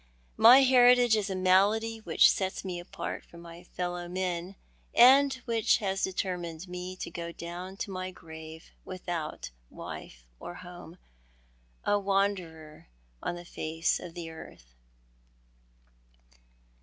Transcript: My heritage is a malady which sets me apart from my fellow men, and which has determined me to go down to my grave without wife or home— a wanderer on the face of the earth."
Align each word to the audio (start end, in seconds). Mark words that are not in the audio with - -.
My 0.37 0.63
heritage 0.63 1.15
is 1.15 1.29
a 1.29 1.35
malady 1.35 1.99
which 1.99 2.31
sets 2.31 2.65
me 2.65 2.79
apart 2.79 3.23
from 3.23 3.41
my 3.43 3.63
fellow 3.63 4.07
men, 4.07 4.55
and 4.95 5.31
which 5.45 5.77
has 5.77 6.01
determined 6.03 6.67
me 6.67 6.95
to 6.95 7.11
go 7.11 7.31
down 7.31 7.77
to 7.77 7.91
my 7.91 8.09
grave 8.09 8.71
without 8.83 9.51
wife 9.69 10.25
or 10.39 10.55
home— 10.55 10.97
a 11.85 11.99
wanderer 11.99 12.87
on 13.21 13.35
the 13.35 13.45
face 13.45 13.99
of 13.99 14.15
the 14.15 14.31
earth." 14.31 14.73